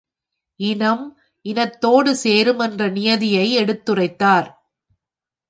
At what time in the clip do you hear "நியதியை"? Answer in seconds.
2.89-3.45